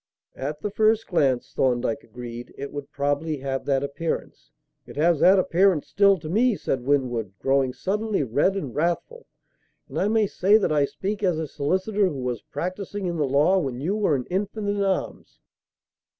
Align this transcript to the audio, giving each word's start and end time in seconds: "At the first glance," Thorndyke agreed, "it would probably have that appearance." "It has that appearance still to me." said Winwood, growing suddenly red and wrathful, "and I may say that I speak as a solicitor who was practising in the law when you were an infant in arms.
"At 0.35 0.61
the 0.61 0.71
first 0.71 1.05
glance," 1.05 1.53
Thorndyke 1.53 2.03
agreed, 2.03 2.55
"it 2.57 2.73
would 2.73 2.91
probably 2.91 3.37
have 3.37 3.65
that 3.65 3.83
appearance." 3.83 4.49
"It 4.87 4.95
has 4.95 5.19
that 5.19 5.37
appearance 5.37 5.89
still 5.89 6.17
to 6.17 6.27
me." 6.27 6.55
said 6.55 6.81
Winwood, 6.81 7.33
growing 7.37 7.71
suddenly 7.71 8.23
red 8.23 8.55
and 8.55 8.73
wrathful, 8.73 9.27
"and 9.87 9.99
I 9.99 10.07
may 10.07 10.25
say 10.25 10.57
that 10.57 10.71
I 10.71 10.85
speak 10.85 11.21
as 11.21 11.37
a 11.37 11.45
solicitor 11.47 12.07
who 12.07 12.23
was 12.23 12.41
practising 12.41 13.05
in 13.05 13.17
the 13.17 13.27
law 13.27 13.59
when 13.59 13.79
you 13.79 13.95
were 13.95 14.15
an 14.15 14.25
infant 14.31 14.69
in 14.69 14.81
arms. 14.81 15.37